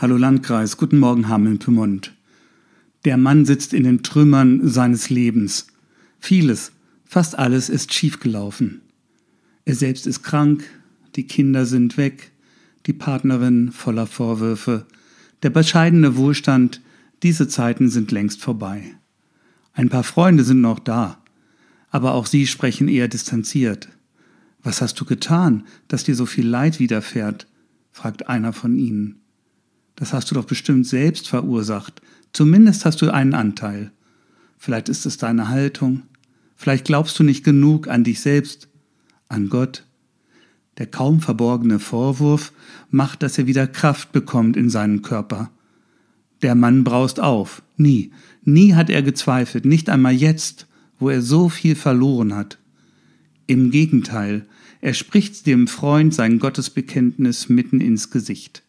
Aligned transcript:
Hallo 0.00 0.16
Landkreis, 0.16 0.78
guten 0.78 0.98
Morgen 0.98 1.28
Hameln-Pyrmont. 1.28 2.14
Der 3.04 3.18
Mann 3.18 3.44
sitzt 3.44 3.74
in 3.74 3.84
den 3.84 4.02
Trümmern 4.02 4.66
seines 4.66 5.10
Lebens. 5.10 5.66
Vieles, 6.18 6.72
fast 7.04 7.38
alles 7.38 7.68
ist 7.68 7.92
schiefgelaufen. 7.92 8.80
Er 9.66 9.74
selbst 9.74 10.06
ist 10.06 10.22
krank, 10.22 10.64
die 11.16 11.26
Kinder 11.26 11.66
sind 11.66 11.98
weg, 11.98 12.32
die 12.86 12.94
Partnerin 12.94 13.72
voller 13.72 14.06
Vorwürfe, 14.06 14.86
der 15.42 15.50
bescheidene 15.50 16.16
Wohlstand, 16.16 16.80
diese 17.22 17.46
Zeiten 17.46 17.90
sind 17.90 18.10
längst 18.10 18.40
vorbei. 18.40 18.94
Ein 19.74 19.90
paar 19.90 20.04
Freunde 20.04 20.44
sind 20.44 20.62
noch 20.62 20.78
da, 20.78 21.22
aber 21.90 22.14
auch 22.14 22.24
sie 22.24 22.46
sprechen 22.46 22.88
eher 22.88 23.08
distanziert. 23.08 23.90
Was 24.62 24.80
hast 24.80 24.98
du 24.98 25.04
getan, 25.04 25.64
dass 25.88 26.04
dir 26.04 26.14
so 26.14 26.24
viel 26.24 26.48
Leid 26.48 26.78
widerfährt? 26.78 27.46
fragt 27.92 28.30
einer 28.30 28.54
von 28.54 28.78
ihnen. 28.78 29.20
Das 30.00 30.14
hast 30.14 30.30
du 30.30 30.34
doch 30.34 30.46
bestimmt 30.46 30.86
selbst 30.86 31.28
verursacht. 31.28 32.00
Zumindest 32.32 32.86
hast 32.86 33.02
du 33.02 33.12
einen 33.12 33.34
Anteil. 33.34 33.92
Vielleicht 34.56 34.88
ist 34.88 35.04
es 35.04 35.18
deine 35.18 35.48
Haltung. 35.48 36.04
Vielleicht 36.56 36.86
glaubst 36.86 37.18
du 37.18 37.22
nicht 37.22 37.44
genug 37.44 37.86
an 37.86 38.02
dich 38.02 38.20
selbst, 38.20 38.68
an 39.28 39.50
Gott. 39.50 39.84
Der 40.78 40.86
kaum 40.86 41.20
verborgene 41.20 41.78
Vorwurf 41.78 42.54
macht, 42.90 43.22
dass 43.22 43.36
er 43.36 43.46
wieder 43.46 43.66
Kraft 43.66 44.12
bekommt 44.12 44.56
in 44.56 44.70
seinen 44.70 45.02
Körper. 45.02 45.50
Der 46.40 46.54
Mann 46.54 46.82
braust 46.82 47.20
auf. 47.20 47.62
Nie, 47.76 48.10
nie 48.42 48.72
hat 48.72 48.88
er 48.88 49.02
gezweifelt, 49.02 49.66
nicht 49.66 49.90
einmal 49.90 50.14
jetzt, 50.14 50.66
wo 50.98 51.10
er 51.10 51.20
so 51.20 51.50
viel 51.50 51.74
verloren 51.74 52.34
hat. 52.34 52.56
Im 53.46 53.70
Gegenteil, 53.70 54.46
er 54.80 54.94
spricht 54.94 55.46
dem 55.46 55.68
Freund 55.68 56.14
sein 56.14 56.38
Gottesbekenntnis 56.38 57.50
mitten 57.50 57.82
ins 57.82 58.10
Gesicht. 58.10 58.62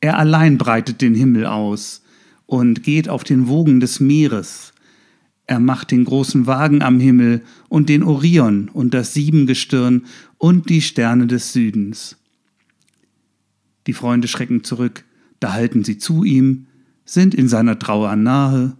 Er 0.00 0.18
allein 0.18 0.58
breitet 0.58 1.00
den 1.00 1.14
Himmel 1.14 1.46
aus 1.46 2.02
und 2.46 2.82
geht 2.82 3.08
auf 3.08 3.24
den 3.24 3.48
Wogen 3.48 3.80
des 3.80 4.00
Meeres. 4.00 4.72
Er 5.46 5.60
macht 5.60 5.90
den 5.90 6.04
großen 6.04 6.46
Wagen 6.46 6.82
am 6.82 7.00
Himmel 7.00 7.42
und 7.68 7.88
den 7.88 8.02
Orion 8.02 8.68
und 8.68 8.94
das 8.94 9.14
Siebengestirn 9.14 10.06
und 10.38 10.68
die 10.68 10.82
Sterne 10.82 11.26
des 11.26 11.52
Südens. 11.52 12.16
Die 13.86 13.92
Freunde 13.92 14.28
schrecken 14.28 14.64
zurück, 14.64 15.04
da 15.38 15.52
halten 15.52 15.84
sie 15.84 15.98
zu 15.98 16.24
ihm, 16.24 16.66
sind 17.04 17.34
in 17.34 17.48
seiner 17.48 17.78
Trauer 17.78 18.16
nahe, 18.16 18.76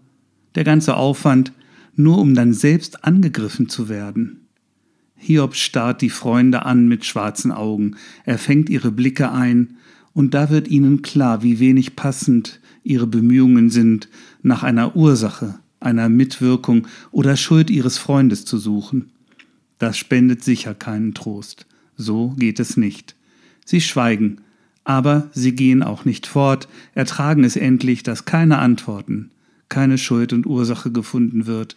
der 0.56 0.64
ganze 0.64 0.96
Aufwand, 0.96 1.52
nur 1.94 2.18
um 2.18 2.34
dann 2.34 2.52
selbst 2.52 3.04
angegriffen 3.04 3.68
zu 3.68 3.88
werden. 3.88 4.40
Hiob 5.14 5.54
starrt 5.54 6.02
die 6.02 6.10
Freunde 6.10 6.66
an 6.66 6.88
mit 6.88 7.04
schwarzen 7.04 7.52
Augen, 7.52 7.96
er 8.24 8.38
fängt 8.38 8.68
ihre 8.68 8.90
Blicke 8.90 9.30
ein, 9.30 9.76
und 10.16 10.32
da 10.32 10.48
wird 10.48 10.68
ihnen 10.68 11.02
klar, 11.02 11.42
wie 11.42 11.60
wenig 11.60 11.94
passend 11.94 12.58
ihre 12.82 13.06
Bemühungen 13.06 13.68
sind, 13.68 14.08
nach 14.40 14.62
einer 14.62 14.96
Ursache, 14.96 15.58
einer 15.78 16.08
Mitwirkung 16.08 16.86
oder 17.10 17.36
Schuld 17.36 17.68
ihres 17.68 17.98
Freundes 17.98 18.46
zu 18.46 18.56
suchen. 18.56 19.10
Das 19.78 19.98
spendet 19.98 20.42
sicher 20.42 20.72
keinen 20.72 21.12
Trost. 21.12 21.66
So 21.98 22.30
geht 22.38 22.60
es 22.60 22.78
nicht. 22.78 23.14
Sie 23.66 23.82
schweigen, 23.82 24.38
aber 24.84 25.28
sie 25.34 25.54
gehen 25.54 25.82
auch 25.82 26.06
nicht 26.06 26.26
fort, 26.26 26.66
ertragen 26.94 27.44
es 27.44 27.56
endlich, 27.56 28.02
dass 28.02 28.24
keine 28.24 28.56
Antworten, 28.56 29.32
keine 29.68 29.98
Schuld 29.98 30.32
und 30.32 30.46
Ursache 30.46 30.90
gefunden 30.90 31.44
wird. 31.44 31.76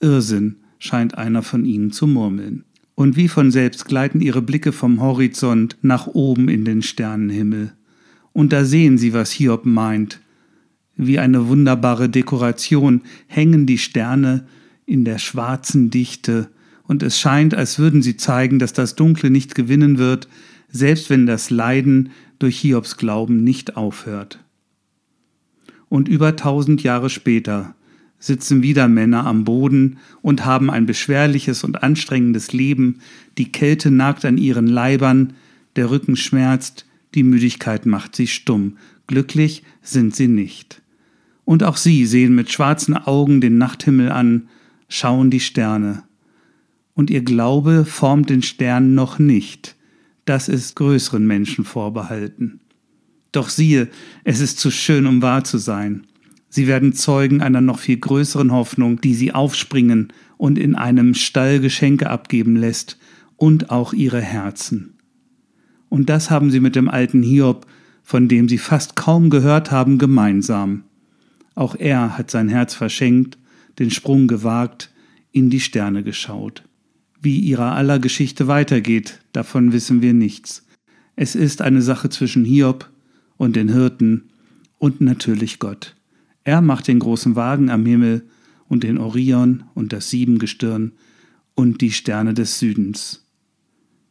Irrsinn, 0.00 0.56
scheint 0.80 1.16
einer 1.16 1.44
von 1.44 1.64
ihnen 1.64 1.92
zu 1.92 2.08
murmeln 2.08 2.64
und 2.98 3.14
wie 3.14 3.28
von 3.28 3.52
selbst 3.52 3.84
gleiten 3.84 4.20
ihre 4.20 4.42
Blicke 4.42 4.72
vom 4.72 5.00
Horizont 5.00 5.76
nach 5.82 6.08
oben 6.08 6.48
in 6.48 6.64
den 6.64 6.82
Sternenhimmel. 6.82 7.72
Und 8.32 8.52
da 8.52 8.64
sehen 8.64 8.98
sie, 8.98 9.12
was 9.12 9.30
Hiob 9.30 9.64
meint. 9.64 10.18
Wie 10.96 11.20
eine 11.20 11.46
wunderbare 11.46 12.08
Dekoration 12.08 13.02
hängen 13.28 13.66
die 13.66 13.78
Sterne 13.78 14.48
in 14.84 15.04
der 15.04 15.18
schwarzen 15.18 15.90
Dichte, 15.90 16.48
und 16.88 17.04
es 17.04 17.20
scheint, 17.20 17.54
als 17.54 17.78
würden 17.78 18.02
sie 18.02 18.16
zeigen, 18.16 18.58
dass 18.58 18.72
das 18.72 18.96
Dunkle 18.96 19.30
nicht 19.30 19.54
gewinnen 19.54 19.98
wird, 19.98 20.26
selbst 20.68 21.08
wenn 21.08 21.24
das 21.24 21.50
Leiden 21.50 22.10
durch 22.40 22.58
Hiobs 22.58 22.96
Glauben 22.96 23.44
nicht 23.44 23.76
aufhört. 23.76 24.40
Und 25.88 26.08
über 26.08 26.34
tausend 26.34 26.82
Jahre 26.82 27.10
später 27.10 27.76
sitzen 28.18 28.62
wieder 28.62 28.88
Männer 28.88 29.26
am 29.26 29.44
Boden 29.44 29.98
und 30.22 30.44
haben 30.44 30.70
ein 30.70 30.86
beschwerliches 30.86 31.64
und 31.64 31.82
anstrengendes 31.82 32.52
Leben, 32.52 33.00
die 33.38 33.52
Kälte 33.52 33.90
nagt 33.90 34.24
an 34.24 34.38
ihren 34.38 34.66
Leibern, 34.66 35.34
der 35.76 35.90
Rücken 35.90 36.16
schmerzt, 36.16 36.86
die 37.14 37.22
Müdigkeit 37.22 37.86
macht 37.86 38.16
sie 38.16 38.26
stumm, 38.26 38.76
glücklich 39.06 39.62
sind 39.82 40.14
sie 40.14 40.28
nicht. 40.28 40.82
Und 41.44 41.62
auch 41.62 41.76
sie 41.76 42.04
sehen 42.04 42.34
mit 42.34 42.50
schwarzen 42.50 42.94
Augen 42.94 43.40
den 43.40 43.56
Nachthimmel 43.56 44.10
an, 44.10 44.48
schauen 44.88 45.30
die 45.30 45.40
Sterne. 45.40 46.02
Und 46.94 47.10
ihr 47.10 47.22
Glaube 47.22 47.84
formt 47.84 48.28
den 48.28 48.42
Stern 48.42 48.94
noch 48.94 49.18
nicht, 49.18 49.76
das 50.24 50.48
ist 50.48 50.76
größeren 50.76 51.26
Menschen 51.26 51.64
vorbehalten. 51.64 52.60
Doch 53.32 53.48
siehe, 53.48 53.88
es 54.24 54.40
ist 54.40 54.58
zu 54.58 54.70
schön, 54.70 55.06
um 55.06 55.22
wahr 55.22 55.44
zu 55.44 55.58
sein. 55.58 56.06
Sie 56.48 56.66
werden 56.66 56.92
Zeugen 56.94 57.42
einer 57.42 57.60
noch 57.60 57.78
viel 57.78 57.98
größeren 57.98 58.52
Hoffnung, 58.52 59.00
die 59.00 59.14
sie 59.14 59.34
aufspringen 59.34 60.12
und 60.36 60.58
in 60.58 60.74
einem 60.74 61.14
Stall 61.14 61.60
Geschenke 61.60 62.08
abgeben 62.08 62.56
lässt 62.56 62.98
und 63.36 63.70
auch 63.70 63.92
ihre 63.92 64.20
Herzen. 64.20 64.94
Und 65.88 66.08
das 66.08 66.30
haben 66.30 66.50
sie 66.50 66.60
mit 66.60 66.76
dem 66.76 66.88
alten 66.88 67.22
Hiob, 67.22 67.66
von 68.02 68.28
dem 68.28 68.48
sie 68.48 68.58
fast 68.58 68.96
kaum 68.96 69.30
gehört 69.30 69.70
haben, 69.70 69.98
gemeinsam. 69.98 70.84
Auch 71.54 71.74
er 71.74 72.16
hat 72.16 72.30
sein 72.30 72.48
Herz 72.48 72.74
verschenkt, 72.74 73.38
den 73.78 73.90
Sprung 73.90 74.28
gewagt, 74.28 74.90
in 75.32 75.50
die 75.50 75.60
Sterne 75.60 76.02
geschaut. 76.02 76.62
Wie 77.20 77.38
ihrer 77.38 77.74
aller 77.74 77.98
Geschichte 77.98 78.46
weitergeht, 78.46 79.20
davon 79.32 79.72
wissen 79.72 80.02
wir 80.02 80.14
nichts. 80.14 80.64
Es 81.16 81.34
ist 81.34 81.62
eine 81.62 81.82
Sache 81.82 82.10
zwischen 82.10 82.44
Hiob 82.44 82.88
und 83.36 83.56
den 83.56 83.72
Hirten 83.72 84.30
und 84.78 85.00
natürlich 85.00 85.58
Gott. 85.58 85.96
Er 86.48 86.62
macht 86.62 86.88
den 86.88 86.98
großen 86.98 87.36
Wagen 87.36 87.68
am 87.68 87.84
Himmel 87.84 88.26
und 88.68 88.82
den 88.82 88.96
Orion 88.96 89.64
und 89.74 89.92
das 89.92 90.08
Siebengestirn 90.08 90.92
und 91.54 91.82
die 91.82 91.90
Sterne 91.90 92.32
des 92.32 92.58
Südens. 92.58 93.28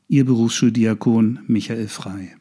Ihr 0.07 0.23
Berufsschuldiakon 0.23 1.39
Michael 1.47 1.87
Frei. 1.87 2.35